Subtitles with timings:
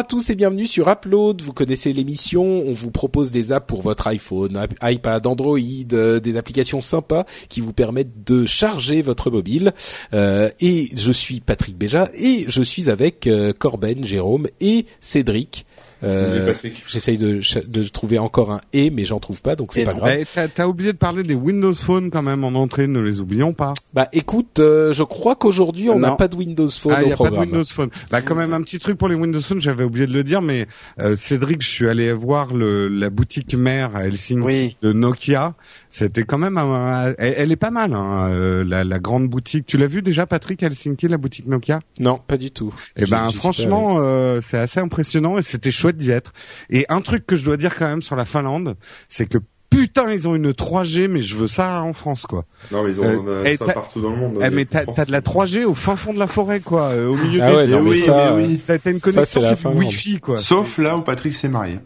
[0.00, 1.42] À tous et bienvenue sur Upload.
[1.42, 5.58] Vous connaissez l'émission, on vous propose des apps pour votre iPhone, iPad, Android,
[5.92, 9.74] euh, des applications sympas qui vous permettent de charger votre mobile.
[10.14, 15.66] Euh, et je suis Patrick Béja et je suis avec euh, Corben, Jérôme et Cédric.
[16.02, 16.52] Euh,
[16.88, 20.16] J'essaye de, de trouver encore un et, mais j'en trouve pas, donc c'est pas grave.
[20.20, 23.20] Eh, T'as t'as oublié de parler des Windows Phone quand même en entrée, ne les
[23.20, 23.72] oublions pas.
[23.92, 27.12] Bah écoute, euh, je crois qu'aujourd'hui on n'a pas de Windows Phone Ah, au y
[27.12, 27.50] a pas de programme.
[27.50, 27.90] Windows Phone.
[28.10, 30.40] Bah quand même un petit truc pour les Windows Phone, j'avais oublié de le dire,
[30.42, 30.66] mais
[31.00, 34.76] euh, Cédric, je suis allé voir le, la boutique mère à Helsinki Oui.
[34.82, 35.54] de Nokia.
[35.90, 39.66] C'était quand même, un- elle, elle est pas mal, hein, euh, la, la grande boutique.
[39.66, 41.80] Tu l'as vu déjà, Patrick, à Helsinki, la boutique Nokia?
[41.98, 42.72] Non, pas du tout.
[42.96, 46.32] Eh ben franchement, euh, c'est assez impressionnant et c'était chouette d'y être.
[46.70, 48.76] Et un truc que je dois dire quand même sur la Finlande,
[49.08, 52.44] c'est que putain, ils ont une 3G, mais je veux ça en France, quoi.
[52.72, 54.38] Non, mais ils ont Euh, euh, et ça partout dans le monde.
[54.44, 57.16] Eh, mais t'as de la 3G au fin fond de la forêt, quoi, euh, au
[57.16, 58.60] milieu Ah des ouais, non, mais oui, ça, mais oui.
[58.66, 59.42] T'as une connexion.
[59.74, 60.38] Wi-Fi, quoi.
[60.38, 61.78] Sauf là où Patrick s'est marié.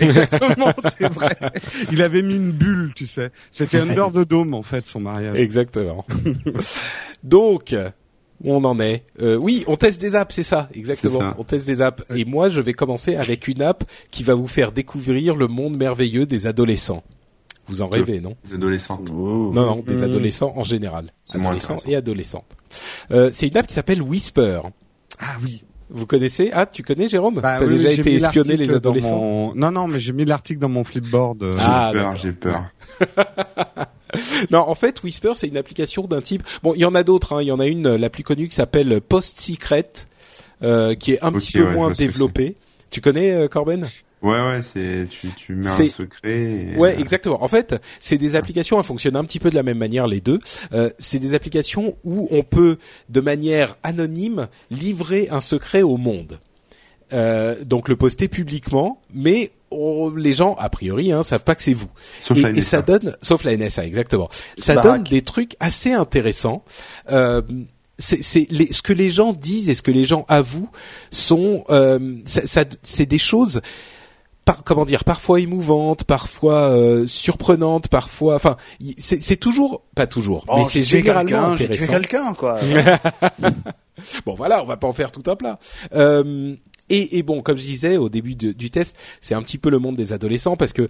[0.04, 1.36] Exactement, c'est vrai.
[1.92, 3.30] Il avait mis une bulle, tu sais.
[3.50, 5.36] C'était Under the Dome, en fait, son mariage.
[5.36, 6.04] Exactement.
[7.22, 7.74] Donc,
[8.42, 9.04] où on en est.
[9.20, 11.20] Euh, oui, on teste des apps, c'est ça, exactement.
[11.20, 11.34] Ça.
[11.38, 12.02] On teste des apps.
[12.14, 15.76] Et moi, je vais commencer avec une app qui va vous faire découvrir le monde
[15.76, 17.02] merveilleux des adolescents.
[17.66, 18.36] Vous en rêvez, non?
[18.48, 19.08] Les adolescentes.
[19.08, 21.12] Non, non, des adolescents en général.
[21.32, 22.56] Adolescents et adolescentes.
[23.12, 24.62] Euh, c'est une app qui s'appelle Whisper.
[25.20, 25.62] Ah oui.
[25.92, 29.10] Vous connaissez Ah, tu connais, Jérôme Bah, T'as oui, déjà j'ai été espionné les adolescents
[29.20, 31.42] mon- Non, non, mais j'ai mis l'article dans mon flipboard.
[31.42, 32.16] euh, J'ai Ah, peur, d'accord.
[32.20, 32.64] j'ai peur.
[34.50, 36.42] Non, en fait, Whisper, c'est une application d'un type.
[36.64, 37.32] Bon, il y en a d'autres.
[37.34, 37.42] hein.
[37.42, 39.88] Il y en a une, euh, la plus connue, qui s'appelle Post Secret,
[40.64, 42.56] euh, qui est un petit peu ouais, moins développée.
[42.90, 43.88] Tu connais euh, Corben?
[44.22, 46.72] Ouais, ouais, c'est tu tu mets un secret.
[46.72, 47.42] Et, Ouais, euh, exactement.
[47.42, 50.20] En fait, c'est des applications, elles fonctionnent un petit peu de la même manière les
[50.20, 50.38] deux.
[50.72, 52.76] Euh, c'est des applications où on peut,
[53.08, 56.38] de manière anonyme, livrer un secret au monde.
[57.12, 61.62] Euh, donc le poster publiquement, mais on- les gens, a priori, hein, savent pas que
[61.62, 61.88] c'est vous.
[62.20, 62.62] Sauf et, la et NSA.
[62.62, 64.28] ça donne, sauf la NSA, exactement.
[64.58, 66.62] Ça donne des trucs assez intéressants.
[67.10, 67.42] Euh,
[67.98, 70.70] c'est c'est les, ce que les gens disent et ce que les gens avouent
[71.10, 73.60] sont, euh, ça, ça- c'est des choses.
[74.54, 78.56] Par, comment dire, parfois émouvantes, parfois euh, surprenantes, parfois, enfin,
[78.98, 82.34] c'est c'est toujours, pas toujours, mais Oh, c'est j'ai tué généralement quelqu'un, J'ai tué quelqu'un,
[82.34, 82.58] quoi.
[84.24, 85.58] Bon voilà, on va pas en faire tout un plat.
[85.94, 86.54] Euh,
[86.88, 89.70] et, et bon, comme je disais au début de- du test, c'est un petit peu
[89.70, 90.88] le monde des adolescents parce que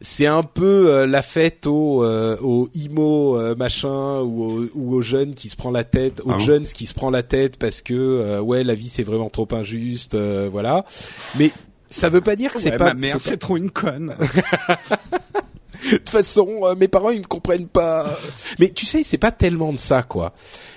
[0.00, 4.94] c'est un peu euh, la fête aux euh, aux emo euh, machin ou aux, ou
[4.94, 7.56] aux jeunes qui se prend la tête, aux Ah jeunes qui se prend la tête
[7.58, 10.84] parce que euh, ouais la vie c'est vraiment trop injuste, euh, voilà.
[11.38, 11.50] Mais
[11.90, 12.86] ça veut pas dire que c'est ouais, pas.
[12.86, 14.14] ma mère, c'est pas- trop une conne.
[15.90, 18.18] de toute façon, euh, mes parents ils me comprennent pas.
[18.58, 20.32] Mais tu sais, c'est pas tellement de ça quoi.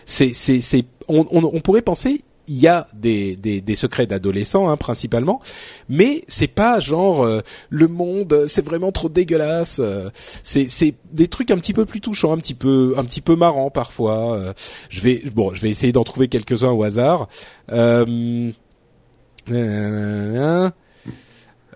[0.06, 4.08] C'est c'est c'est on, on on pourrait penser il y a des des, des secrets
[4.08, 5.42] d'adolescents hein, principalement,
[5.90, 9.80] mais c'est pas genre euh, le monde c'est vraiment trop dégueulasse.
[9.82, 10.10] euh,
[10.44, 13.36] c'est c'est des trucs un petit peu plus touchants, un petit peu un petit peu
[13.36, 14.36] marrants parfois.
[14.36, 14.54] euh,
[14.90, 17.28] je vais bon, je vais essayer d'en trouver quelques uns au hasard.
[17.72, 18.52] Euh,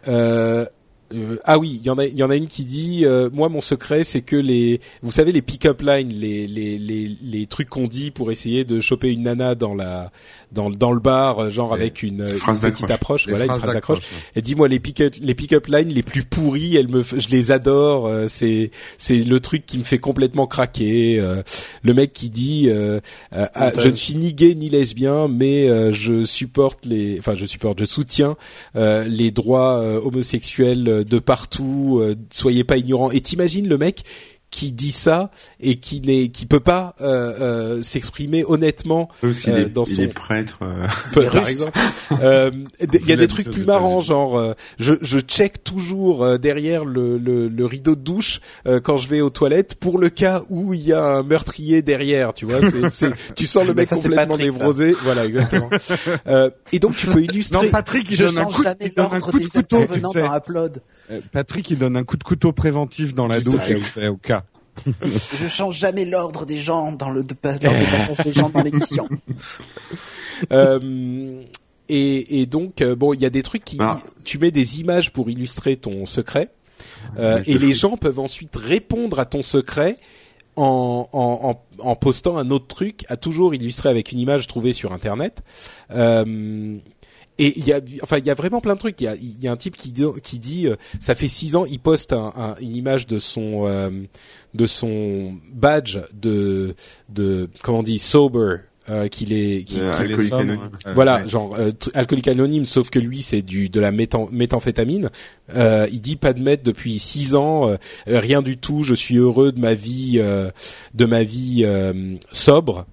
[0.07, 0.65] euh,
[1.15, 3.29] euh, ah oui, il y en a, il y en a une qui dit, euh,
[3.33, 7.45] moi mon secret c'est que les, vous savez les pick-up lines, les les les les
[7.47, 10.11] trucs qu'on dit pour essayer de choper une nana dans la
[10.51, 13.59] dans dans le bar, euh, genre Les avec une, une petite approche, Les voilà une
[13.59, 13.99] phrase d'accroche.
[13.99, 17.51] d'accroche, Et dis-moi les pick-up les pick-up lines les plus pourries, elles me, je les
[17.51, 18.07] adore.
[18.07, 21.19] euh, c'est c'est le truc qui me fait complètement craquer.
[21.19, 21.41] euh,
[21.83, 22.69] le mec qui dit,
[23.31, 27.45] ah, je ne suis ni gay ni lesbien, mais euh, je supporte les, enfin je
[27.45, 28.35] supporte, je soutiens
[28.75, 31.99] euh, les droits homosexuels de partout.
[32.01, 33.11] euh, soyez pas ignorants.
[33.11, 34.03] Et t'imagines le mec
[34.55, 39.65] qui dit ça et qui n'est qui peut pas euh, euh, s'exprimer honnêtement Parce euh,
[39.65, 40.59] est, dans il son- est prêtre.
[40.61, 41.77] euh, par exemple.
[42.21, 46.23] Euh, Il y a Il des trucs plus marrants, genre euh, je, je check toujours
[46.23, 49.99] euh, derrière le, le, le rideau de douche euh, quand je vais aux toilettes pour
[49.99, 52.61] le cas où il y a un meurtrier derrière, tu vois.
[52.71, 54.57] C'est, c'est, tu sens le mec ça, complètement Patrick, ça.
[54.57, 55.69] névrosé, voilà exactement.
[56.27, 57.65] euh, et donc tu peux illustrer.
[57.65, 59.49] Non, Patrick, il Je donne un coup, jamais il donne un l'ordre coup de des
[59.49, 60.19] couteau, tu intervenants sais.
[60.21, 60.81] dans Upload.
[61.11, 63.63] Euh, Patrick, il donne un coup de couteau préventif dans la douche,
[64.09, 64.43] au cas
[65.03, 69.07] Je change jamais l'ordre des gens dans le de, passage des gens dans l'émission.
[70.51, 71.41] Euh,
[71.87, 74.01] et, et donc euh, bon, il y a des trucs qui, Ah.
[74.25, 76.49] tu mets des images pour illustrer ton secret,
[77.17, 79.97] euh, Mais je et les gens peuvent ensuite répondre à ton secret
[80.57, 84.73] en, en, en, en postant un autre truc, à toujours illustrer avec une image trouvée
[84.73, 85.41] sur internet.
[85.91, 86.77] Euh,
[87.37, 88.99] et il y a, enfin, il y a vraiment plein de trucs.
[89.01, 91.27] Il y a, il y a un type qui dit, qui dit, euh, ça fait
[91.27, 93.89] six ans, il poste un, un- une image de son, euh,
[94.53, 96.75] de son badge de,
[97.09, 98.57] de, comment on dit, sober,
[98.89, 100.41] euh, qu'il est, qu'il- Euh, est alcoolique sobre.
[100.43, 100.69] anonyme.
[100.93, 101.27] Voilà, ouais.
[101.27, 105.09] genre euh, alcoolique anonyme, sauf que lui c'est du de la méthan- méthamphétamine.
[105.55, 107.77] Euh, il dit pas de meth depuis six ans, euh,
[108.07, 108.83] euh, rien du tout.
[108.83, 110.51] Je suis heureux de ma vie, euh,
[110.93, 112.85] de ma vie euh, sobre.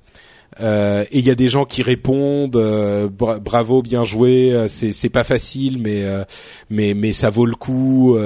[0.61, 4.53] Euh, et il y a des gens qui répondent euh, bra- bravo, bien joué.
[4.53, 6.05] euh, C'est pas facile, mais
[6.71, 8.17] mais mais ça vaut le coup.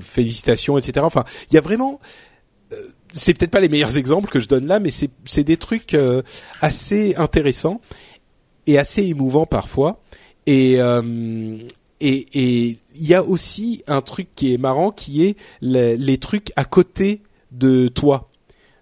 [0.00, 1.04] félicitations, etc.
[1.04, 2.00] Enfin, il y a vraiment
[3.12, 5.96] c'est peut-être pas les meilleurs exemples que je donne là, mais c'est des trucs
[6.60, 7.80] assez intéressants
[8.66, 10.02] et assez émouvants parfois.
[10.46, 11.56] Et euh,
[12.00, 16.18] et et il y a aussi un truc qui est marrant, qui est le- les
[16.18, 17.22] trucs à côté
[17.52, 18.28] de toi.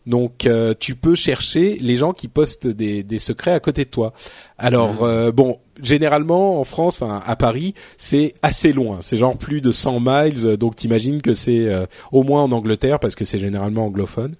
[0.06, 3.90] Donc euh, tu peux chercher les gens qui postent des, des secrets à côté de
[3.90, 4.12] toi.
[4.56, 8.98] Alors euh, bon, généralement en France, enfin à Paris, c'est assez loin.
[9.00, 13.00] C'est genre plus de 100 miles, donc t'imagines que c'est euh, au moins en Angleterre
[13.00, 14.34] parce que c'est généralement anglophone.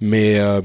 [0.00, 0.60] Mais euh,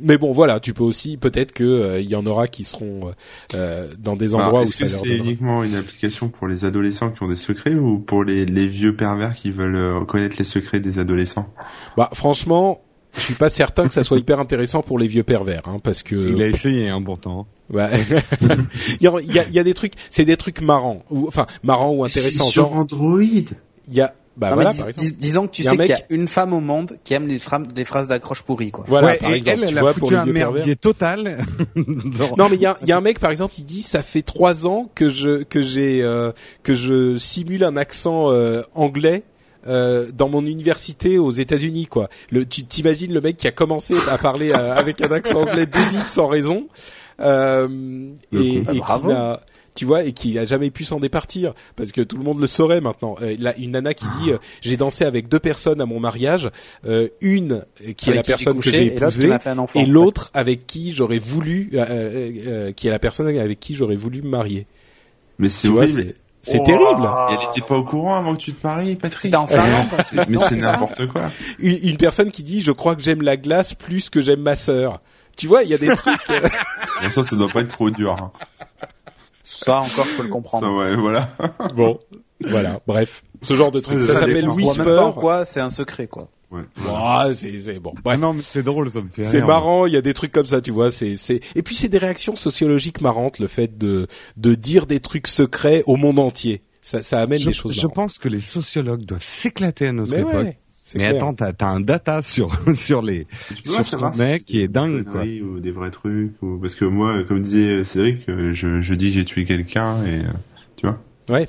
[0.00, 3.12] mais bon voilà, tu peux aussi peut-être que euh, il y en aura qui seront
[3.54, 6.64] euh, dans des Alors, endroits où Est-ce ça leur c'est uniquement une application pour les
[6.64, 10.44] adolescents qui ont des secrets ou pour les, les vieux pervers qui veulent connaître les
[10.44, 11.52] secrets des adolescents?
[11.98, 12.80] Bah franchement,
[13.16, 16.02] je suis pas certain que ça soit hyper intéressant pour les vieux pervers, hein, parce
[16.02, 17.46] que Il a essayé un bon temps.
[17.72, 17.88] Ouais.
[19.00, 21.90] il, y a, il y a- des trucs, c'est des trucs marrants, ou enfin marrants
[21.92, 22.46] ou intéressants.
[22.46, 23.20] C'est sur Genre, Android.
[23.22, 23.46] il
[23.94, 25.08] y a, bah Non, voilà, mais dis- par exemple.
[25.08, 27.14] dis- disons que tu sais un qu'il y mec- a une femme au monde qui
[27.14, 28.84] aime les, phrases les phrases d'accroche pourries, quoi.
[28.88, 31.38] Voilà, ouais, par et exemple, elle, elle vois, a foutu un merdier total.
[32.36, 34.02] Non, mais il y a, il y a un mec par exemple, il dit ça
[34.02, 36.32] fait trois ans que je que j'ai euh,
[36.62, 39.22] que je simule un accent euh, anglais.
[39.66, 42.08] Euh, dans mon université aux États-Unis, quoi.
[42.30, 45.66] Le, tu t'imagines le mec qui a commencé à parler euh, avec un accent anglais
[45.66, 46.66] débile sans raison,
[47.20, 47.68] euh,
[48.32, 49.08] et, bravo.
[49.08, 49.40] qui n'a-
[49.76, 52.46] tu vois, et qui a jamais pu s'en départir parce que tout le monde le
[52.48, 53.16] saurait maintenant.
[53.22, 56.50] Euh, là, une nana qui dit euh, j'ai dansé avec deux personnes à mon mariage,
[56.86, 57.64] euh, une
[57.96, 58.86] qui est la personne que j'ai
[59.20, 59.28] épousée
[59.76, 63.74] et l'autre avec qui j'aurais voulu, euh, euh, euh, qui est la personne avec qui
[63.76, 64.66] j'aurais voulu me marier.
[65.38, 66.14] Mais c'est horrible.
[66.42, 67.10] C'est c'est terrible.
[67.30, 69.20] Et Elle était pas au courant avant que tu te maries, Patrick.
[69.20, 69.86] C'était en Finlande.
[70.12, 70.72] Mais c'est ça.
[70.72, 71.30] n'importe quoi.
[71.58, 74.56] Une, une personne qui dit je crois que j'aime la glace plus que j'aime ma
[74.56, 75.00] sœur.
[75.36, 76.30] Tu vois, il y a des trucs.
[76.30, 76.40] euh,
[77.02, 78.12] Bon, ça, ça doit pas être trop dur.
[78.20, 78.30] hein.
[79.42, 80.72] Ça encore, je peux le Ça, comprendre.
[80.76, 81.28] ouais, voilà.
[81.74, 81.98] bon,
[82.46, 82.78] voilà.
[82.86, 83.98] Bref, ce genre de truc.
[84.02, 84.84] Ça Ça, s'appelle Je vois même Whisper.
[84.84, 86.28] pas en quoi c'est un secret, quoi.
[86.50, 86.62] Ouais.
[86.88, 87.92] Ah, c'est c'est bon.
[87.96, 88.18] Ah Bref.
[88.20, 90.46] non, mais c'est drôle, ça me fait C'est marrant, il y a des trucs comme
[90.46, 90.90] ça, tu vois.
[90.90, 94.98] C'est, c'est, et puis c'est des réactions sociologiques marrantes, le fait de de dire des
[95.00, 96.62] trucs secrets au monde entier.
[96.82, 97.72] Ça, ça amène Je, des choses.
[97.72, 97.94] je marrantes.
[97.94, 100.32] pense que les sociologues doivent s'éclater à notre Mais époque.
[100.34, 100.58] ouais,
[100.96, 101.16] Mais clair.
[101.28, 103.28] attends, t'as as un data sur sur les
[103.62, 105.22] sur ce mec si qui est dingue quoi.
[105.22, 106.32] Ou des vrais trucs.
[106.42, 106.58] Ou...
[106.58, 110.20] Parce que moi, comme disait Cédric, euh, je, je dis que j'ai tué quelqu'un et...
[110.20, 110.32] euh,
[110.76, 110.98] Tu vois
[111.28, 111.48] Ouais.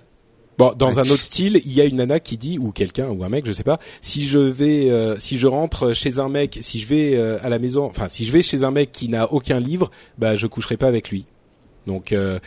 [0.61, 0.99] Bon, dans Ouais.
[0.99, 3.45] un autre style, il y a une nana qui dit ou quelqu'un ou un mec,
[3.45, 6.87] je sais pas, si je vais euh, si je rentre chez un mec, si je
[6.87, 9.59] vais euh, à la maison, enfin si je vais chez un mec qui n'a aucun
[9.59, 11.25] livre, bah je coucherai pas avec lui.
[11.87, 12.39] Donc euh,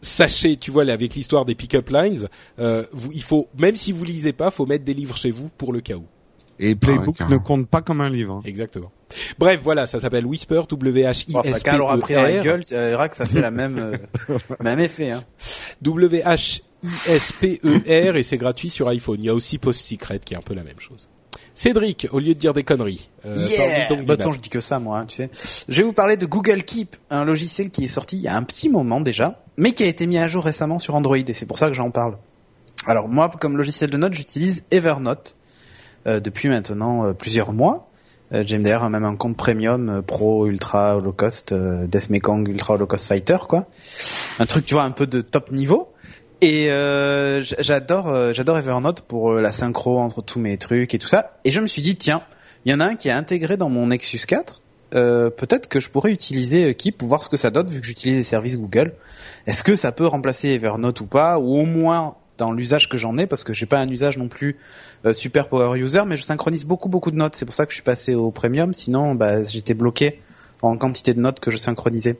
[0.00, 2.28] sachez, tu vois, là, avec l'histoire des pick-up lines,
[2.58, 5.48] euh, vous, il faut même si vous lisez pas, faut mettre des livres chez vous
[5.56, 6.04] pour le cas où.
[6.58, 7.40] Et Playbook carrément.
[7.40, 8.34] ne compte pas comme un livre.
[8.34, 8.40] hein.
[8.44, 8.92] Exactement.
[9.38, 12.22] Bref, voilà, ça s'appelle Whisper, W H I S P quand elle aura pris dans
[12.22, 12.42] la E R.
[12.42, 15.24] gueule, tu verras que ça fait la même, euh, même effet, hein.
[16.82, 19.18] W-H-I-S-P-E-R et c'est gratuit sur iPhone.
[19.20, 21.08] Il y a aussi Post Secret qui est un peu la même chose.
[21.54, 24.48] Cédric, au lieu de dire des conneries, euh, Yeah parle donc Bah, attends, je dis
[24.48, 25.30] que ça, moi, hein, tu sais.
[25.68, 28.36] Je vais vous parler de Google Keep, un logiciel qui est sorti il y a
[28.36, 31.32] un petit moment déjà, mais qui a été mis à jour récemment sur Android, et
[31.34, 32.16] c'est pour ça que j'en parle.
[32.86, 35.36] Alors moi, comme logiciel de notes, j'utilise Evernote
[36.06, 37.90] euh, depuis maintenant euh, plusieurs mois.
[38.32, 42.74] Euh, J'ai d'ailleurs même un compte premium euh, pro ultra holocaust, euh, Death Mekong ultra
[42.74, 43.66] holocaust fighter, quoi.
[44.38, 45.91] Un truc, tu vois, un peu de top niveau.
[46.42, 50.98] Et euh, j'adore, euh, j'adore Evernote pour euh, la synchro entre tous mes trucs et
[50.98, 51.38] tout ça.
[51.44, 52.22] Et je me suis dit, tiens,
[52.64, 54.60] il y en a un qui est intégré dans mon Nexus 4.
[54.94, 57.80] Euh, peut-être que je pourrais utiliser euh, Keep pour voir ce que ça donne vu
[57.80, 58.92] que j'utilise les services Google.
[59.46, 63.16] Est-ce que ça peut remplacer Evernote ou pas ou au moins dans l'usage que j'en
[63.18, 64.56] ai parce que j'ai pas un usage non plus
[65.06, 67.36] euh, super power user mais je synchronise beaucoup beaucoup de notes.
[67.36, 70.20] C'est pour ça que je suis passé au premium sinon bah, j'étais bloqué
[70.62, 72.18] en quantité de notes que je synchronisais.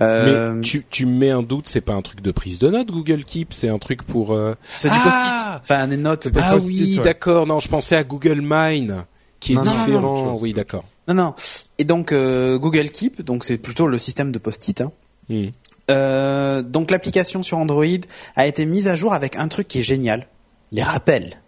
[0.00, 2.68] Euh, Mais tu, tu me mets un doute, c'est pas un truc de prise de
[2.68, 4.32] notes Google Keep, c'est un truc pour.
[4.32, 5.74] euh, c'est du Ah post-it.
[5.76, 7.04] Enfin des notes Ah oui, ouais.
[7.04, 7.46] d'accord.
[7.46, 9.04] Non, je pensais à Google Mine,
[9.40, 10.22] qui est Non, non, non, différent.
[10.24, 10.84] non, oui, d'accord.
[11.08, 11.34] Non, non.
[11.78, 14.80] Et donc euh, Google Keep, donc c'est plutôt le système de post-it.
[14.82, 14.92] Hein.
[15.28, 15.46] Hmm.
[15.90, 17.84] Euh, donc l'application sur Android
[18.36, 20.28] a été mise à jour avec un truc qui est génial,
[20.70, 21.40] les rappels.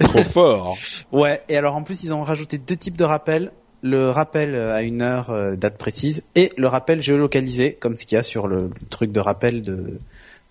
[0.00, 0.76] Trop fort.
[1.12, 3.50] Ouais, et alors en plus ils ont rajouté deux types de rappels.
[3.82, 8.16] Le rappel à une heure, euh, date précise, et le rappel géolocalisé, comme ce qu'il
[8.16, 9.98] y a sur le, truc de rappel de,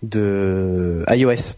[0.02, 1.54] de iOS.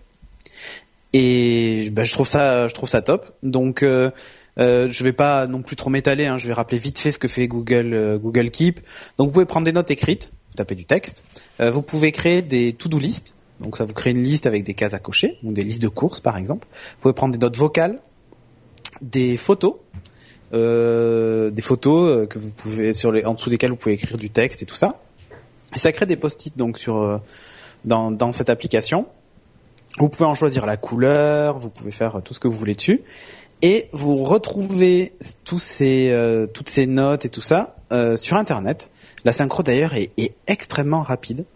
[1.14, 3.35] Et bah, je trouve ça, je trouve ça top.
[3.43, 4.11] Donc euh,
[4.59, 6.26] euh, je vais pas non plus trop m'étaler.
[6.26, 8.81] Hein, je vais rappeler vite fait ce que fait Google euh, Google Keep.
[9.19, 11.25] Donc vous pouvez prendre des notes écrites, vous tapez du texte.
[11.61, 13.35] Euh, vous pouvez créer des to-do list.
[13.61, 15.88] Donc ça vous crée une liste avec des cases à cocher, ou des listes de
[15.88, 16.67] courses par exemple.
[16.71, 18.00] Vous pouvez prendre des notes vocales,
[19.00, 19.76] des photos,
[20.52, 24.18] euh, des photos euh, que vous pouvez sur les en dessous desquelles vous pouvez écrire
[24.18, 25.00] du texte et tout ça.
[25.75, 27.18] Et ça crée des post-it donc sur euh,
[27.85, 29.06] dans dans cette application.
[29.99, 33.02] Vous pouvez en choisir la couleur, vous pouvez faire tout ce que vous voulez dessus,
[33.62, 35.12] et vous retrouvez
[35.44, 38.90] tous ces euh, toutes ces notes et tout ça euh, sur Internet.
[39.25, 41.47] La synchro d'ailleurs est, est extrêmement rapide.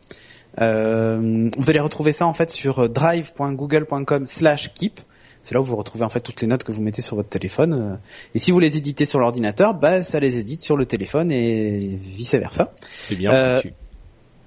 [0.60, 5.00] Euh, vous allez retrouver ça en fait sur drive.google.com/keep.
[5.46, 7.28] C'est là où vous retrouvez en fait toutes les notes que vous mettez sur votre
[7.28, 7.72] téléphone.
[7.72, 7.96] euh.
[8.34, 11.96] Et si vous les éditez sur l'ordinateur, bah ça les édite sur le téléphone et
[12.02, 12.72] vice versa.
[12.82, 13.72] C'est bien Euh, foutu.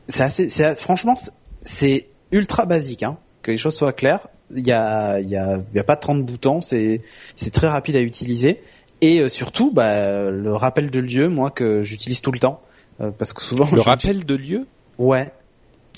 [0.10, 1.16] C'est assez, franchement
[1.62, 3.18] c'est- ultra basique hein.
[3.44, 4.28] Que les choses soient claires.
[4.54, 7.02] Il y a il y a il y a pas 30 boutons, c'est
[7.38, 8.60] c'est très rapide à utiliser
[9.00, 12.62] et euh, surtout bah le rappel de lieu moi que j'utilise tout le temps
[13.00, 14.68] euh, parce que souvent Le rappel de lieu?
[14.98, 15.32] Ouais.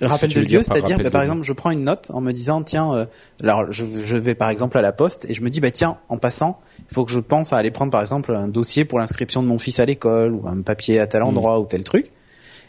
[0.01, 2.63] Le rappel de lieu, c'est-à-dire, bah, par exemple, je prends une note en me disant,
[2.63, 3.05] tiens, euh,
[3.43, 5.97] alors je, je vais par exemple à la poste et je me dis, bah tiens,
[6.09, 8.97] en passant, il faut que je pense à aller prendre par exemple un dossier pour
[8.97, 12.11] l'inscription de mon fils à l'école ou un papier à tel endroit ou tel truc.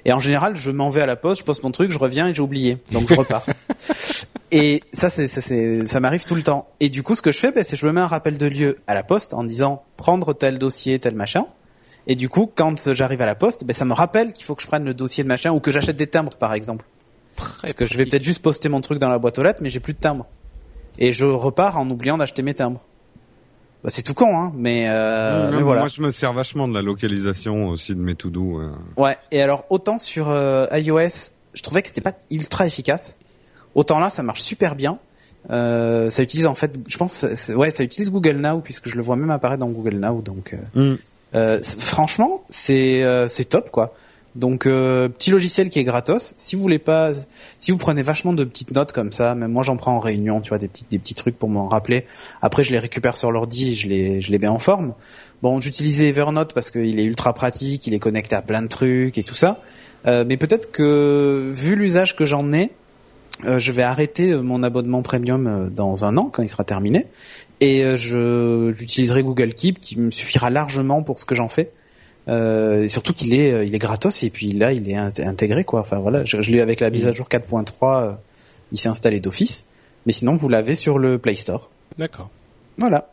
[0.05, 2.29] Et en général, je m'en vais à la poste, je poste mon truc, je reviens
[2.29, 3.47] et j'ai oublié, donc je repars.
[4.51, 6.69] et ça, c'est, ça, c'est, ça m'arrive tout le temps.
[6.81, 8.47] Et du coup, ce que je fais, bah, c'est je me mets un rappel de
[8.47, 11.47] lieu à la poste en disant prendre tel dossier, tel machin.
[12.09, 14.63] Et du coup, quand j'arrive à la poste, ben ça me rappelle qu'il faut que
[14.63, 16.85] je prenne le dossier de machin ou que j'achète des timbres, par exemple.
[17.37, 19.71] Parce que je vais peut-être juste poster mon truc dans la boîte aux lettres, mais
[19.71, 20.27] j'ai plus de timbres.
[20.99, 22.81] Et je repars en oubliant d'acheter mes timbres.
[23.83, 25.81] Bah, c'est tout con, hein, mais, euh, Non, mais voilà.
[25.83, 28.61] Moi, je me sers vachement de la localisation aussi de mes to-do.
[28.61, 28.71] euh.
[28.97, 29.17] Ouais.
[29.33, 33.17] Et alors, autant sur euh, iOS, je trouvais que c'était pas ultra efficace.
[33.75, 34.99] Autant là, ça marche super bien.
[35.51, 37.25] Euh, ça utilise en fait, je pense,
[37.57, 40.23] ouais, ça utilise Google Now puisque je le vois même apparaître dans Google Now.
[40.23, 40.99] Donc, euh, Mm.
[41.35, 43.93] euh, franchement, c'est euh, c'est top quoi.
[44.35, 46.35] Donc euh, petit logiciel qui est gratos.
[46.39, 47.13] Si vous voulez pas,
[47.59, 50.41] si vous prenez vachement de petites notes comme ça, même moi j'en prends en réunion,
[50.41, 52.07] tu vois, des petits des petits trucs pour m'en rappeler.
[52.41, 54.95] Après je les récupère sur l'ordi, je les je les mets en forme.
[55.43, 59.19] Bon, j'utilisais Evernote parce qu'il est ultra pratique, il est connecté à plein de trucs
[59.19, 59.61] et tout ça.
[60.07, 62.71] Euh, mais peut-être que vu l'usage que j'en ai,
[63.45, 66.65] euh, je vais arrêter euh, mon abonnement premium euh, dans un an quand il sera
[66.65, 67.07] terminé
[67.63, 71.71] et euh, je j'utiliserai Google Keep qui me suffira largement pour ce que j'en fais.
[72.29, 75.27] Euh, et surtout qu'il est euh, il est gratos et puis là il est int-
[75.27, 75.81] intégré quoi.
[75.81, 78.13] Enfin voilà, je, je l'ai avec la mise à jour 4.3, euh,
[78.71, 79.65] il s'est installé d'office.
[80.07, 81.71] Mais sinon vous l'avez sur le Play Store.
[81.99, 82.31] D'accord.
[82.79, 83.09] Voilà.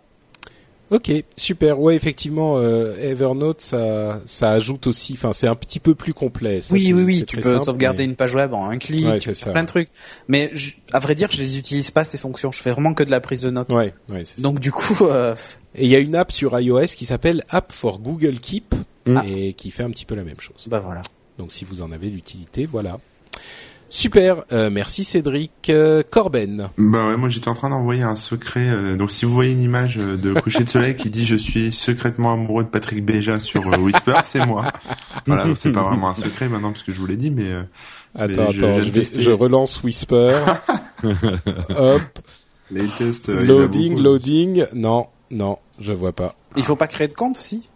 [0.91, 1.79] Ok, super.
[1.79, 5.13] Ouais, effectivement, euh, Evernote, ça, ça ajoute aussi.
[5.13, 6.61] Enfin, c'est un petit peu plus complet.
[6.61, 9.05] Ça, oui oui oui, tu peux simple, sauvegarder mais- une page web en un clic,
[9.05, 9.65] Ouais, tu ça, plein ouais.
[9.65, 9.89] de trucs.
[10.27, 12.51] Mais je- à vrai dire, je les utilise pas ces fonctions.
[12.51, 13.71] Je fais vraiment que de la prise de notes.
[13.71, 14.41] Ouais, ouais, ça.
[14.41, 15.35] Donc du coup, euh,
[15.75, 18.73] Et il y a une app sur iOS qui s'appelle App for Google Keep
[19.11, 19.23] Mm.
[19.27, 20.67] et qui fait un petit peu la même chose.
[20.69, 21.01] bah voilà.
[21.37, 22.99] Donc, si vous en avez l'utilité, voilà.
[23.91, 24.43] Super.
[24.51, 26.69] Euh, merci Cédric euh, Corben.
[26.77, 28.69] Bah ouais, moi j'étais en train d'envoyer un secret.
[28.69, 31.71] euh, donc si vous voyez une image de coucher de soleil qui dit je suis
[31.71, 34.65] secrètement amoureux de Patrick Béja sur euh, Whisper, c'est moi.
[35.25, 37.63] Voilà, c'est pas vraiment un secret maintenant parce que je vous l'ai dit, mais euh,
[38.13, 40.37] Attends, Mais je attends, je, vais, relance Whisper.
[41.75, 42.01] Hop,
[42.69, 43.29] les tests.
[43.29, 44.65] euh, loading, loading.
[44.73, 46.35] Non, non, je vois pas.
[46.57, 47.67] Il faut pas créer de compte aussi.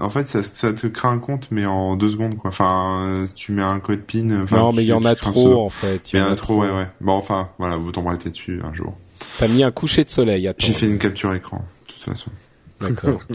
[0.00, 2.50] En fait, ça, ça te crée un compte, mais en deux secondes quoi.
[2.50, 4.44] Enfin, tu mets un code PIN.
[4.50, 6.12] non, mais il y en a trop en fait.
[6.12, 6.88] Il y en a trop, ouais, ouais.
[7.00, 8.96] Bon, enfin, voilà, vous tomberez dessus un jour.
[9.38, 10.46] T'as mis un coucher de soleil.
[10.48, 10.66] Attends.
[10.66, 12.30] J'ai fait une capture écran, de toute façon.
[12.80, 13.20] D'accord.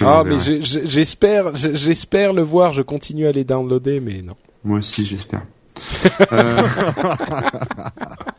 [0.00, 2.72] Ah, mais j'espère, j'espère le voir.
[2.72, 4.36] Je continue à les downloader, mais non.
[4.64, 5.42] Moi aussi, j'espère.
[6.32, 6.62] Euh,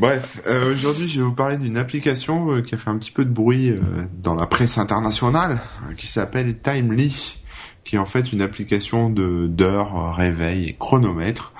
[0.00, 3.10] Bref, euh, aujourd'hui, je vais vous parler d'une application euh, qui a fait un petit
[3.10, 3.80] peu de bruit euh,
[4.22, 5.60] dans la presse internationale,
[5.98, 7.38] qui s'appelle Timely,
[7.84, 11.52] qui est en fait une application de d'heures, réveil et chronomètre,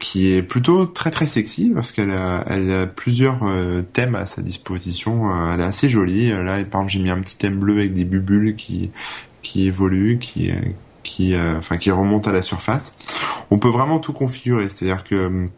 [0.00, 3.40] qui est plutôt très très sexy parce qu'elle a, plusieurs
[3.92, 5.30] thèmes à sa disposition.
[5.52, 6.30] Elle est assez jolie.
[6.30, 8.90] Là, par exemple, j'ai mis un petit thème bleu avec des bulles qui
[9.42, 10.50] qui évoluent, qui
[11.02, 12.94] qui enfin qui remontent à la surface.
[13.50, 15.50] On peut vraiment tout configurer, c'est-à-dire que hum,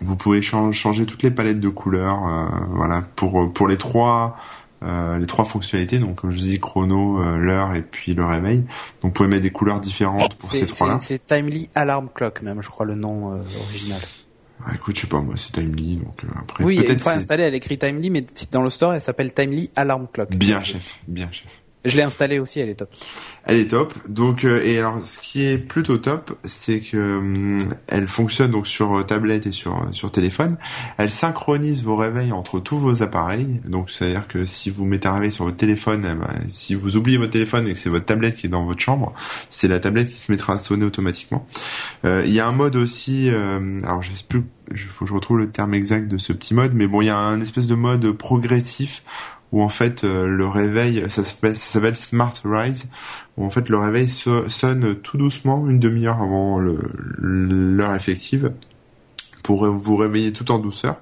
[0.00, 4.36] vous pouvez chan- changer toutes les palettes de couleurs, euh, voilà, pour pour les trois
[4.82, 5.98] euh, les trois fonctionnalités.
[5.98, 8.58] Donc, comme je dis, chrono, euh, l'heure et puis le réveil.
[8.58, 8.66] Donc,
[9.02, 10.98] vous pouvez mettre des couleurs différentes pour ces trois-là.
[11.02, 14.00] c'est- Timely Alarm Clock même, je crois le nom euh, original.
[14.64, 15.96] Ah, écoute, je sais pas, moi, c'est Timely.
[15.96, 19.00] Donc, euh, après, Oui, une fois installée, elle écrit Timely, mais dans le store, elle
[19.00, 20.30] s'appelle Timely Alarm Clock.
[20.36, 21.46] bien, chef, bien, chef.
[21.86, 22.90] Je l'ai installée aussi, elle est top.
[23.44, 23.94] Elle est top.
[24.08, 28.66] Donc euh, et alors ce qui est plutôt top, c'est que hum, elle fonctionne donc
[28.66, 30.56] sur euh, tablette et sur euh, sur téléphone.
[30.98, 33.60] Elle synchronise vos réveils entre tous vos appareils.
[33.66, 36.28] Donc c'est à dire que si vous mettez un réveil sur votre téléphone, eh ben,
[36.48, 39.14] si vous oubliez votre téléphone et que c'est votre tablette qui est dans votre chambre,
[39.50, 41.46] c'est la tablette qui se mettra à sonner automatiquement.
[42.04, 43.30] Euh, Il y a un mode aussi.
[43.30, 44.42] euh, alors je sais plus.
[44.72, 47.06] Il faut que je retrouve le terme exact de ce petit mode, mais bon, il
[47.06, 49.04] y a un espèce de mode progressif
[49.52, 52.88] où en fait euh, le réveil, ça s'appelle ça s'appelle Smart Rise,
[53.36, 58.52] où en fait le réveil so- sonne tout doucement une demi-heure avant l'heure effective
[59.46, 60.96] pour vous réveiller tout en douceur.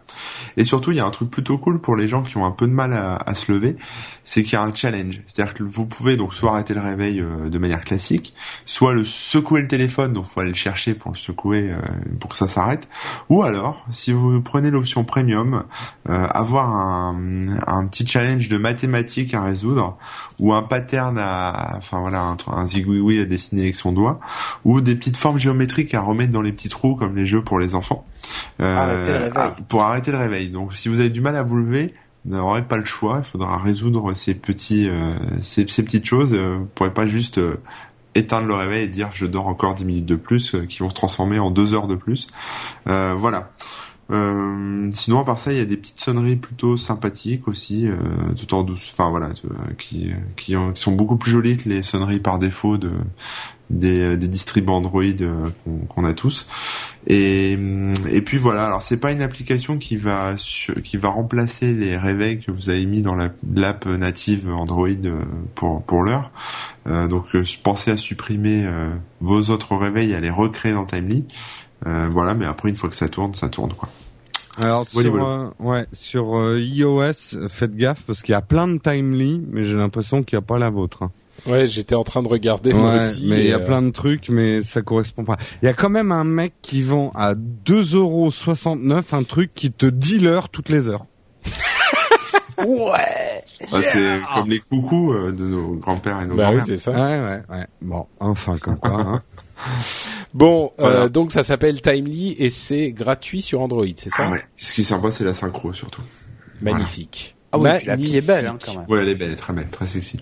[0.58, 2.50] Et surtout, il y a un truc plutôt cool pour les gens qui ont un
[2.50, 3.76] peu de mal à, à se lever,
[4.24, 5.22] c'est qu'il y a un challenge.
[5.26, 8.34] C'est-à-dire que vous pouvez donc soit arrêter le réveil euh, de manière classique,
[8.66, 11.78] soit le secouer le téléphone, donc faut aller le chercher pour le secouer euh,
[12.20, 12.86] pour que ça s'arrête,
[13.30, 15.64] ou alors, si vous prenez l'option premium,
[16.10, 19.96] euh, avoir un, un petit challenge de mathématiques à résoudre,
[20.38, 24.20] ou un pattern à, enfin voilà, un, un zigouigoui à dessiner avec son doigt,
[24.66, 27.58] ou des petites formes géométriques à remettre dans les petits trous comme les jeux pour
[27.58, 28.04] les enfants.
[28.62, 29.32] Euh, Arrêter le réveil.
[29.36, 30.48] ah, pour arrêter le réveil.
[30.48, 33.20] Donc si vous avez du mal à vous lever, vous n'aurez pas le choix.
[33.22, 35.12] Il faudra résoudre ces petits, euh,
[35.42, 36.32] ces, ces petites choses.
[36.32, 37.56] Euh, Vous pourrez pas juste euh,
[38.14, 40.88] éteindre le réveil et dire je dors encore 10 minutes de plus, euh, qui vont
[40.90, 42.28] se transformer en deux heures de plus.
[42.88, 43.50] Euh, voilà.
[44.10, 47.96] Euh, sinon, à part ça, il y a des petites sonneries plutôt sympathiques aussi, euh,
[48.38, 48.86] tout en douce.
[48.92, 52.76] Enfin voilà, euh, qui qui, qui sont beaucoup plus jolies que les sonneries par défaut
[52.76, 52.90] de
[53.70, 55.48] des, des distribs Android euh,
[55.88, 56.46] qu'on a tous.
[57.06, 57.52] Et
[58.10, 58.66] et puis voilà.
[58.66, 60.34] Alors c'est pas une application qui va
[60.82, 65.22] qui va remplacer les réveils que vous avez mis dans la- l'app native Android euh,
[65.54, 66.30] pour pour l'heure.
[66.86, 68.90] Euh, donc euh, pensez à supprimer euh,
[69.20, 71.24] vos autres réveils, et à les recréer dans Timely.
[71.86, 73.88] Euh, voilà, mais après une fois que ça tourne, ça tourne quoi.
[74.62, 77.00] Alors sur, euh, ouais, sur euh, iOS,
[77.34, 80.44] euh, faites gaffe parce qu'il y a plein de Timely, mais j'ai l'impression qu'il n'y
[80.44, 81.02] a pas la vôtre.
[81.02, 81.10] hein.
[81.46, 83.26] Ouais, j'étais en train de regarder moi aussi.
[83.26, 85.36] mais il y a euh, plein de trucs, mais ça correspond pas.
[85.62, 89.86] Il y a quand même un mec qui vend à 2,69€ un truc qui te
[89.86, 91.06] dit l'heure toutes les heures.
[92.64, 93.42] Ouais.
[93.72, 96.64] Ah, c'est comme les coucous euh, de nos grands-pères et nos Bah oui, grands-mères.
[96.66, 96.92] c'est ça.
[96.92, 97.66] Ouais, ouais, ouais.
[97.82, 99.00] Bon, enfin comme quoi.
[99.00, 99.22] Hein.
[100.34, 101.08] Bon, euh, Voilà.
[101.08, 104.26] donc ça s'appelle Timely et c'est gratuit sur Android, c'est ça?
[104.26, 104.42] Ah ouais.
[104.56, 106.02] Ce qui est sympa, c'est la synchro surtout.
[106.62, 107.36] Magnifique.
[107.52, 108.84] Ah oui, puis l'appli est belle, hein, quand même.
[108.88, 110.18] Ouais, elle est belle, elle est très belle, très sexy.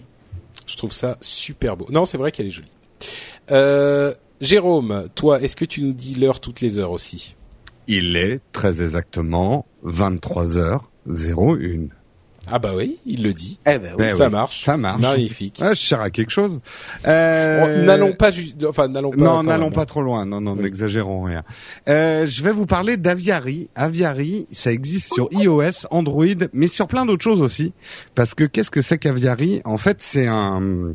[0.72, 1.86] Je trouve ça super beau.
[1.90, 2.72] Non, c'est vrai qu'elle est jolie.
[3.50, 7.36] Euh, Jérôme, toi, est-ce que tu nous dis l'heure toutes les heures aussi?
[7.88, 11.88] Il est très exactement 23h01.
[12.50, 13.58] Ah bah oui, il le dit.
[13.66, 14.04] Eh ben oui.
[14.08, 14.64] Eh ça oui, marche.
[14.64, 15.00] Ça marche.
[15.00, 15.58] Magnifique.
[15.62, 16.60] Ah, je sers à quelque chose.
[17.06, 17.60] Euh...
[17.80, 19.24] Bon, N'allons pas, ju- enfin n'allons pas.
[19.24, 20.26] Non, n'allons pas trop loin.
[20.26, 20.62] Non, non, Oui.
[20.64, 21.44] n'exagérons rien.
[21.88, 23.70] Euh, je vais vous parler d'Aviary.
[23.76, 27.72] Aviary, ça existe sur iOS, Android, mais sur plein d'autres choses aussi.
[28.14, 29.62] Parce que qu'est-ce que c'est qu'Aviary?
[29.64, 30.94] En fait, c'est un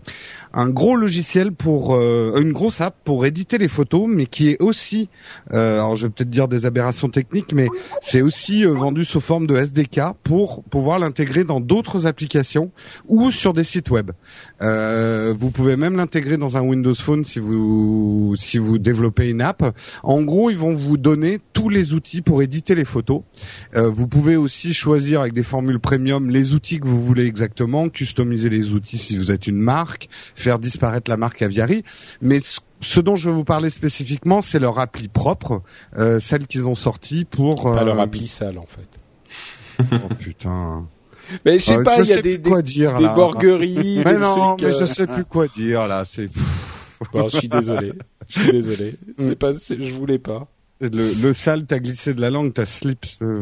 [0.58, 4.60] un gros logiciel pour euh, une grosse app pour éditer les photos, mais qui est
[4.60, 5.08] aussi,
[5.54, 7.68] euh, alors je vais peut-être dire des aberrations techniques, mais
[8.02, 12.72] c'est aussi euh, vendu sous forme de SDK pour pouvoir l'intégrer dans d'autres applications
[13.08, 14.10] ou sur des sites web.
[14.64, 19.42] Euh, vous pouvez même l'intégrer dans un Windows Phone si vous si vous développez une
[19.42, 19.78] app.
[20.02, 23.22] En gros, ils vont vous donner tous les outils pour éditer les photos.
[23.76, 27.90] Euh, vous pouvez aussi choisir avec des formules premium les outils que vous voulez exactement,
[27.90, 30.10] customiser les outils si vous êtes une marque,
[30.58, 31.84] disparaître la marque Aviary.
[32.22, 35.62] Mais ce, ce dont je vais vous parler spécifiquement, c'est leur appli propre,
[35.98, 37.62] euh, celle qu'ils ont sortie pour.
[37.64, 38.90] Pas euh, leur appli sale en fait.
[39.94, 40.88] Oh putain.
[41.46, 44.14] Mais je sais Euh, pas, il y a des, des, quoi dire des borgueries, Mais
[44.14, 44.62] des non, trucs.
[44.68, 46.04] mais je euh, sais plus quoi dire là.
[46.06, 46.30] C'est
[47.14, 47.94] Bon, je suis désolé.
[48.30, 48.96] Je suis désolé.
[49.18, 49.28] Mm.
[49.28, 50.48] C'est pas, je voulais pas.
[50.82, 53.42] Le, le sale, t'as glissé de la langue, t'as slip euh.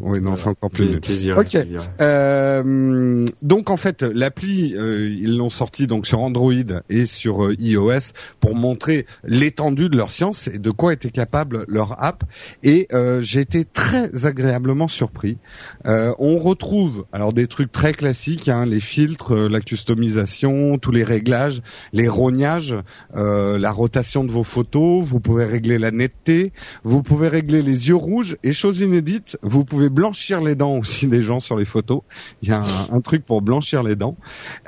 [0.00, 0.96] Oui, non, c'est encore plus.
[1.36, 1.56] Ok.
[2.00, 6.52] Euh, donc en fait, l'appli, euh, ils l'ont sorti donc sur Android
[6.90, 11.64] et sur euh, iOS pour montrer l'étendue de leur science et de quoi était capable
[11.68, 12.24] leur app.
[12.62, 15.38] Et euh, j'ai été très agréablement surpris.
[15.86, 21.04] Euh, on retrouve alors des trucs très classiques, hein, les filtres, la customisation, tous les
[21.04, 22.74] réglages, les rognages,
[23.16, 25.04] euh, la rotation de vos photos.
[25.04, 29.64] Vous pouvez régler la netteté, vous pouvez régler les yeux rouges et chose inédite, vous
[29.64, 32.00] pouvez blanchir les dents aussi des gens sur les photos.
[32.42, 34.16] Il y a un, truc pour blanchir les dents.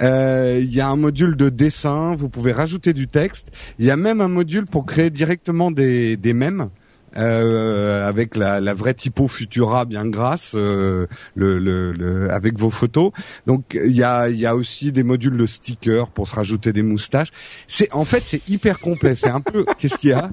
[0.01, 2.15] Euh, il y a un module de dessin.
[2.15, 3.49] Vous pouvez rajouter du texte.
[3.79, 6.71] Il y a même un module pour créer directement des, des mèmes.
[7.17, 12.69] euh, avec la, la vraie typo Futura bien grasse, euh, le, le, le- avec vos
[12.69, 13.11] photos.
[13.47, 16.83] Donc il y a, y a aussi des modules de stickers pour se rajouter des
[16.83, 17.31] moustaches.
[17.69, 19.15] C'est en fait c'est hyper complet.
[19.15, 20.31] C'est un peu qu'est-ce qu'il y a?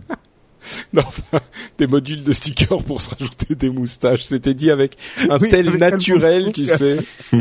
[0.94, 1.40] Non, enfin,
[1.78, 4.24] des modules de stickers pour se rajouter des moustaches.
[4.24, 4.98] C'était dit avec
[5.30, 6.98] un Oui, tel avec naturel, tu sais.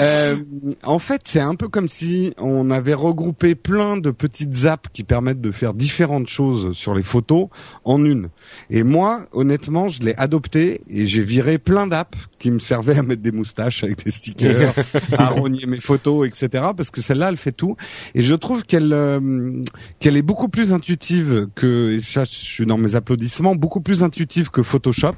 [0.00, 0.36] Euh,
[0.84, 5.04] en fait, c'est un peu comme si on avait regroupé plein de petites apps qui
[5.04, 7.48] permettent de faire différentes choses sur les photos
[7.84, 8.28] en une.
[8.70, 13.02] Et moi, honnêtement, je l'ai adopté et j'ai viré plein d'apps qui me servaient à
[13.02, 14.72] mettre des moustaches avec des stickers,
[15.18, 16.64] à rogner mes photos, etc.
[16.76, 17.76] Parce que celle-là, elle fait tout.
[18.14, 19.62] Et je trouve qu'elle euh,
[20.00, 24.02] qu'elle est beaucoup plus intuitive que, et ça, je suis dans mes applaudissements, beaucoup plus
[24.02, 25.14] intuitive que Photoshop.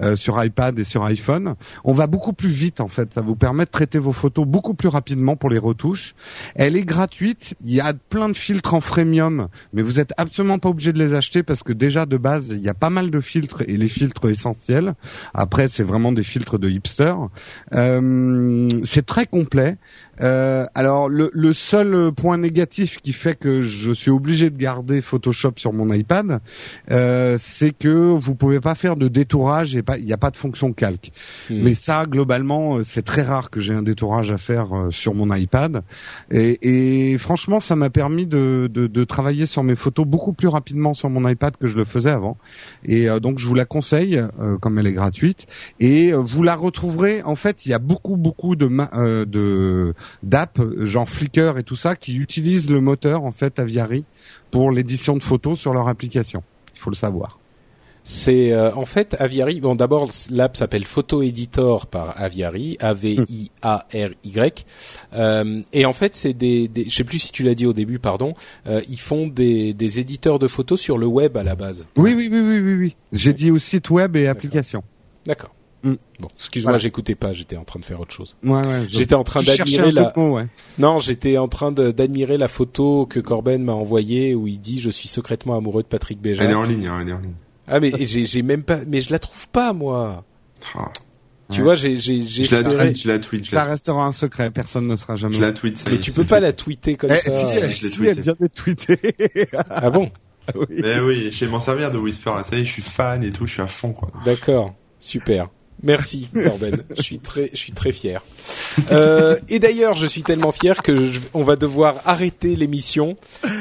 [0.00, 1.54] Euh, sur iPad et sur iPhone.
[1.84, 3.12] On va beaucoup plus vite en fait.
[3.12, 6.14] Ça vous permet de traiter vos photos beaucoup plus rapidement pour les retouches.
[6.54, 7.54] Elle est gratuite.
[7.64, 10.98] Il y a plein de filtres en freemium, mais vous êtes absolument pas obligé de
[10.98, 13.76] les acheter parce que déjà de base il y a pas mal de filtres et
[13.76, 14.94] les filtres essentiels.
[15.34, 17.14] Après c'est vraiment des filtres de hipster.
[17.74, 19.76] Euh, c'est très complet.
[20.22, 25.00] Euh, alors le, le seul point négatif qui fait que je suis obligé de garder
[25.00, 26.40] Photoshop sur mon iPad,
[26.90, 30.30] euh, c'est que vous pouvez pas faire de détourage et pas il n'y a pas
[30.30, 31.12] de fonction calque.
[31.50, 31.62] Hmm.
[31.62, 35.14] Mais ça globalement euh, c'est très rare que j'ai un détourage à faire euh, sur
[35.14, 35.82] mon iPad
[36.30, 40.48] et, et franchement ça m'a permis de, de, de travailler sur mes photos beaucoup plus
[40.48, 42.36] rapidement sur mon iPad que je le faisais avant
[42.84, 45.46] et euh, donc je vous la conseille euh, comme elle est gratuite
[45.80, 49.24] et euh, vous la retrouverez en fait il y a beaucoup beaucoup de ma- euh,
[49.24, 54.04] de d'app, genre Flickr et tout ça, qui utilisent le moteur en fait Aviary
[54.50, 56.42] pour l'édition de photos sur leur application.
[56.74, 57.38] Il faut le savoir.
[58.08, 59.60] C'est euh, en fait Aviary.
[59.60, 64.64] Bon, d'abord l'app s'appelle Photo Editor par Aviary, A V I A R Y.
[65.14, 67.72] Euh, et en fait, c'est des, des, je sais plus si tu l'as dit au
[67.72, 68.34] début, pardon.
[68.68, 71.88] euh, ils font des, des éditeurs de photos sur le web à la base.
[71.96, 72.96] Oui, oui, oui, oui, oui, oui.
[73.12, 74.84] J'ai dit au site web et application.
[75.26, 75.55] D'accord.
[75.86, 75.94] Mm.
[76.20, 76.78] Bon, excuse-moi, Voilà.
[76.82, 77.32] j'écoutais pas.
[77.32, 78.36] J'étais en train de faire autre chose.
[78.42, 78.86] Ouais, ouais.
[78.88, 80.12] je- J'étais en train d'admirer la.
[80.16, 80.46] de ouais.
[80.78, 84.80] Non, j'étais en train de- d'admirer la photo que Corben m'a envoyée où il dit
[84.80, 86.42] je suis secrètement amoureux de Patrick Béja.
[86.44, 87.34] Elle est en ligne, hein, elle est en ligne.
[87.68, 90.24] Ah mais j'ai même pas, mais je la trouve pas moi.
[90.74, 90.90] Ah.
[91.50, 91.62] Tu Ouais.
[91.64, 94.04] vois, j'ai j'ai j'ai Je la espéré- tweet, je la tweet, je Ça la, restera
[94.04, 95.36] un secret, personne ne sera jamais.
[95.36, 95.84] je la tweet.
[95.90, 96.42] Mais tu peux pas tweet.
[96.42, 97.38] la tweeter comme Eh, ça.
[97.38, 98.98] si, elle, je si, elle vient d'être tweetée.
[99.70, 100.10] Ah bon?
[100.56, 100.66] Oui.
[100.82, 102.32] Mais oui, je sais m'en servir de Whisper.
[102.44, 104.10] Ça y est, je suis fan et tout, je suis à fond quoi.
[104.24, 105.48] D'accord, super.
[105.86, 108.22] Merci Corben, je suis très, je suis très fier.
[108.92, 113.16] Euh, et d'ailleurs, je suis tellement fier que je- on va devoir arrêter l'émission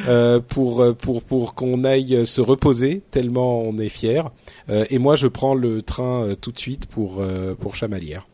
[0.08, 4.30] euh, pour pour pour qu'on aille se reposer tellement on est fier.
[4.70, 8.26] Euh, et moi, je prends le train euh, tout de suite pour euh, pour Chamalières.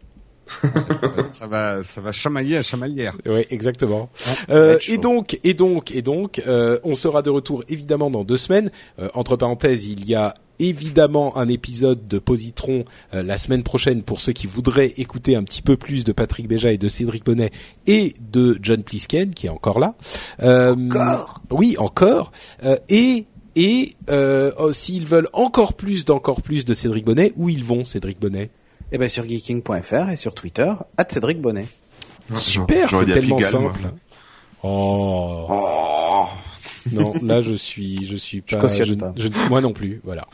[1.33, 3.15] ça va, ça va chamailler à chamalière.
[3.25, 4.09] Oui, exactement.
[4.49, 8.35] Euh, et donc, et donc, et donc, euh, on sera de retour évidemment dans deux
[8.37, 8.69] semaines.
[8.99, 10.33] Euh, entre parenthèses, il y a
[10.69, 15.43] évidemment un épisode de Positron euh, la semaine prochaine pour ceux qui voudraient écouter un
[15.43, 17.51] petit peu plus de Patrick Béja et de Cédric Bonnet
[17.87, 19.95] et de John Plisken qui est encore là.
[20.41, 21.41] Euh, Encore?
[21.51, 22.31] Oui, encore.
[22.63, 27.49] Euh, et et euh, oh, s'ils veulent encore plus d'encore plus de Cédric Bonnet, où
[27.49, 28.49] ils vont, Cédric Bonnet?
[28.93, 31.67] Eh ben sur geeking.fr et sur Twitter, at Cédric Bonnet.
[32.33, 33.73] Super, J'aurais c'est à tellement Pigalle, moi.
[33.73, 33.93] simple.
[34.63, 35.47] Oh.
[35.49, 36.27] Oh,
[36.91, 38.61] Non, là je suis, je suis Je pas.
[38.61, 39.13] cautionne pas.
[39.15, 40.01] je- moi non plus.
[40.03, 40.27] Voilà.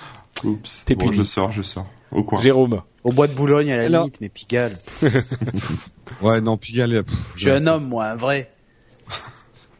[0.43, 0.83] oups.
[0.85, 1.17] T'es bon, puni.
[1.17, 1.87] je sors, je sors.
[2.11, 2.41] Au coin.
[2.41, 2.81] Jérôme.
[3.03, 4.77] Au bois de Boulogne à la Alors- limite, mais Pigalle.
[6.21, 7.03] Ouais, non, Pigalle.
[7.03, 8.49] pff, Je suis un homme, moi, un vrai.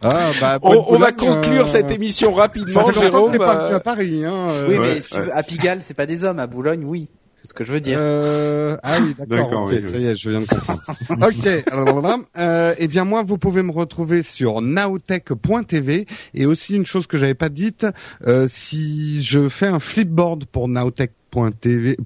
[0.04, 3.38] Ah, bah, On, va conclure euh, cette émission Ça rapidement, fait longtemps que Jérôme.
[3.40, 4.32] pas venu euh, à Paris, hein.
[4.52, 5.24] euh, oui, ouais, mais si tu ouais.
[5.24, 6.38] veux, à Pigalle, c'est pas des hommes.
[6.38, 7.10] À Boulogne, oui.
[7.48, 7.98] Ce que je veux dire.
[8.00, 9.38] Euh, ah oui, d'accord.
[9.38, 10.04] D'accord, ok, oui, ça oui.
[10.04, 10.82] y est, je viens de comprendre.
[11.10, 11.64] ok.
[11.72, 17.08] Alors, euh, eh bien moi, vous pouvez me retrouver sur nowtech.tv et aussi une chose
[17.08, 17.88] que j'avais pas dite,
[18.28, 21.14] euh, si je fais un flipboard pour nowtech.tv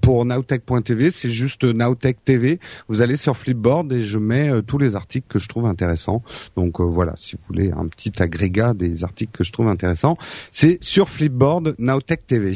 [0.00, 2.60] pour nowtech.tv, c'est juste nowtech TV.
[2.88, 6.22] Vous allez sur flipboard et je mets euh, tous les articles que je trouve intéressants.
[6.56, 10.16] Donc euh, voilà, si vous voulez un petit agrégat des articles que je trouve intéressants,
[10.50, 12.54] c'est sur flipboard nowtech TV.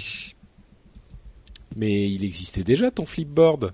[1.75, 3.73] Mais il existait déjà ton flipboard.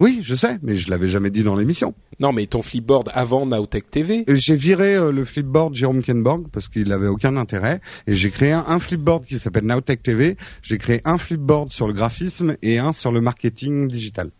[0.00, 1.94] Oui, je sais, mais je l'avais jamais dit dans l'émission.
[2.18, 4.24] Non, mais ton flipboard avant Nowtech TV.
[4.28, 8.52] J'ai viré euh, le flipboard Jérôme Kenborg parce qu'il avait aucun intérêt et j'ai créé
[8.52, 10.36] un, un flipboard qui s'appelle Nowtech TV.
[10.62, 14.30] J'ai créé un flipboard sur le graphisme et un sur le marketing digital.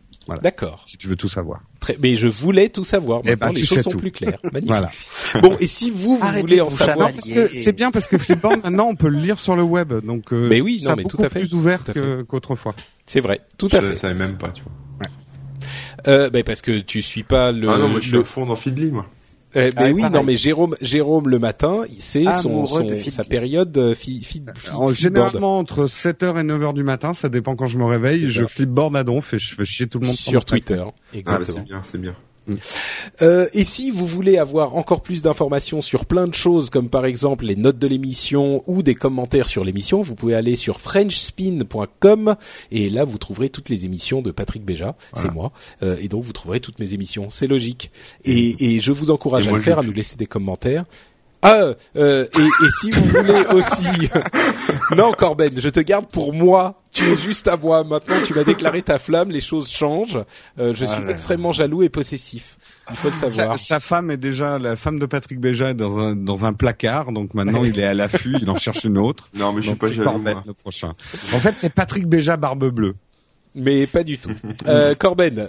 [0.43, 0.85] D'accord.
[0.87, 1.62] Si tu veux tout savoir.
[1.83, 3.21] Très, mais je voulais tout savoir.
[3.25, 3.99] Eh Maintenant, ben, les tu choses sais sont tout.
[3.99, 4.38] plus claires.
[4.45, 4.66] Magnifique.
[4.68, 4.90] Voilà.
[5.42, 8.95] Bon, et si vous, vous voulez en savoir, c'est bien parce que flipboard maintenant on
[8.95, 11.23] peut le lire sur le web donc euh, Mais oui, ça non, mais beaucoup tout
[11.25, 11.83] à fait, plus ouvert
[12.29, 12.75] qu'autrefois.
[13.05, 13.97] c'est vrai, tout à Je fait.
[13.97, 14.73] savais même pas, tu vois.
[16.09, 17.68] Euh, ben, parce que tu suis pas le.
[17.68, 19.07] ah non, moi je suis le- à fond dans Feedly, moi.
[19.55, 20.15] Eh, Ah, mais oui, oui, pareil.
[20.17, 24.23] non, mais Jérôme, Jérôme le matin, c'est son, Amoureux son feed- sa période euh, fi-
[24.95, 28.97] généralement entre 7h et 9h du matin, ça dépend quand je me réveille, je flipboard
[28.97, 30.83] à donf et je fais chier tout le monde sur Twitter.
[31.27, 32.15] Ah, bah, c'est bien, c'est bien.
[33.22, 37.05] Euh, et si vous voulez avoir encore plus d'informations sur plein de choses, comme par
[37.05, 42.37] exemple les notes de l'émission ou des commentaires sur l'émission, vous pouvez aller sur frenchspin.com
[42.70, 45.52] et là vous trouverez toutes les émissions de Patrick Béja, c'est moi,
[45.83, 47.90] Euh, et donc vous trouverez toutes mes émissions, c'est logique.
[48.24, 50.85] Et, et je vous encourage Et à le faire, je- à nous laisser des commentaires.
[51.42, 54.09] Ah, euh, et, et si vous voulez aussi,
[54.96, 56.76] non Corben, je te garde pour moi.
[56.92, 57.83] Tu es juste à moi.
[57.85, 59.31] Maintenant, tu m'as déclaré ta flamme.
[59.31, 60.20] Les choses changent.
[60.61, 61.11] Euh, je Ah suis là.
[61.11, 62.59] extrêmement jaloux et possessif.
[62.90, 63.59] Il faut le savoir.
[63.59, 66.52] Sa, sa femme est déjà la femme de Patrick Béja est dans un dans un
[66.52, 69.28] placard, donc maintenant il est à l'affût, il en cherche une autre.
[69.35, 70.02] Non, mais je suis Donc pas jaloux.
[70.05, 70.42] Corben moi.
[70.46, 70.92] le prochain.
[71.33, 72.94] En fait, c'est Patrick Béja barbe bleue.
[73.55, 74.31] Mais pas du tout.
[74.67, 75.49] Euh, Corben,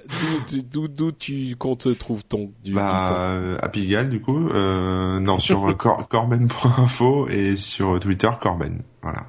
[0.71, 4.49] d'où tu te trouve ton du, Bah, du euh, à Pigalle, du coup.
[4.49, 8.81] Euh, non, sur euh, cor corben.info et sur Twitter, Corben.
[9.01, 9.27] Voilà.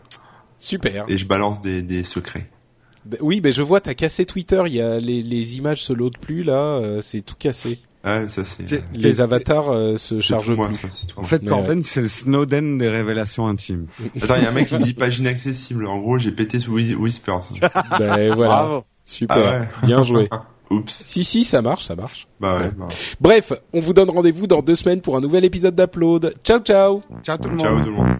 [0.59, 1.05] super.
[1.09, 2.49] Et je balance des, des secrets.
[3.05, 4.63] Bah, Oui, mais je vois t'as cassé Twitter.
[4.67, 6.79] Il y a les les images se loadent plus là.
[6.79, 7.81] euh, c'est tout cassé.
[8.05, 8.69] Ouais, ça c'est...
[8.69, 10.77] C'est- Les avatars euh, se c'est chargent moi, plus.
[10.77, 13.87] ça, c'est tout En fait, Mais Corben, c'est le Snowden des révélations intimes.
[14.23, 15.87] Attends, il y a un mec qui me dit page inaccessible.
[15.87, 17.41] En gros, j'ai pété sous Whi- Whispers.
[17.99, 18.55] Ben voilà.
[18.55, 18.85] Bravo.
[19.07, 19.37] Super.
[19.37, 19.69] Ah ouais.
[19.87, 20.29] Bien joué.
[20.71, 21.03] Oups.
[21.05, 22.27] Si si, ça marche, ça marche.
[22.41, 22.71] Bah ouais.
[22.77, 22.89] bah.
[23.21, 26.35] Bref, on vous donne rendez-vous dans deux semaines pour un nouvel épisode d'Upload.
[26.43, 27.67] Ciao ciao Ciao tout le monde.
[27.67, 28.17] Ciao tout le monde.